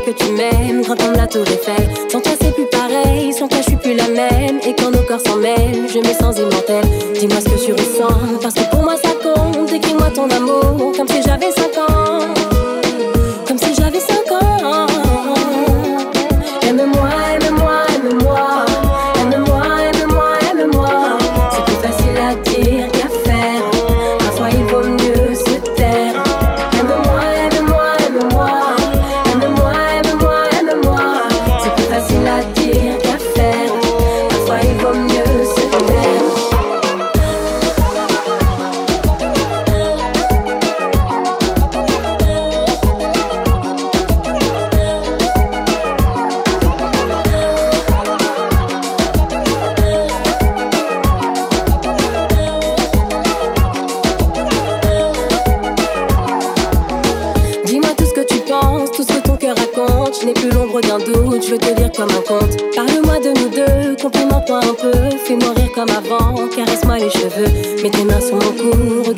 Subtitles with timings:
[0.00, 1.88] que tu m'aimes, grand comme la tour Eiffel.
[2.08, 4.58] Sans toi c'est plus pareil, sans toi je suis plus la même.
[4.66, 6.84] Et quand nos corps s'en mêlent, je me sens immortel.
[7.18, 9.72] Dis-moi ce que tu ressens, parce que pour moi ça compte.
[9.72, 12.39] Écris-moi ton amour, comme si j'avais 5 ans.
[60.32, 62.56] Plus l'ombre d'un doute, je veux te lire comme un conte.
[62.74, 65.16] Parle-moi de nous deux, complimente-moi un peu.
[65.24, 67.82] Fais-moi rire comme avant, caresse-moi les cheveux.
[67.82, 69.09] Mets tes mains sur mon cou,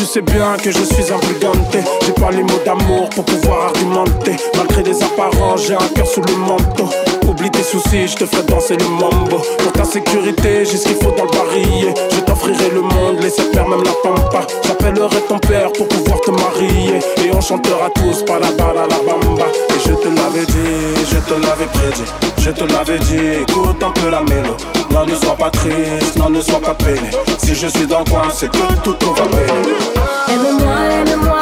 [0.00, 1.84] tu sais bien que je suis un.
[2.06, 4.34] J'ai pas les mots d'amour pour pouvoir argumenter.
[4.56, 6.88] Malgré les apparences, j'ai un cœur sous le manteau.
[7.28, 9.42] Oublie tes soucis, je te ferai danser le mambo.
[9.58, 11.92] Pour ta sécurité, j'ai qu'il faut dans le.
[12.50, 14.46] Le monde, laisse faire même la pampa.
[14.66, 16.98] J'appellerai ton père pour pouvoir te marier.
[17.24, 19.46] Et on chantera tous par la bala la bamba.
[19.70, 22.10] Et je te l'avais dit, je te l'avais prédit.
[22.38, 24.56] Je te l'avais dit, écoute un peu la mélo.
[24.90, 27.10] Non, ne sois pas triste, non, ne sois pas peiné.
[27.38, 30.34] Si je suis dans le coin, c'est que tout, tout va bien.
[30.34, 30.74] Aime-moi,
[31.06, 31.39] aime-moi,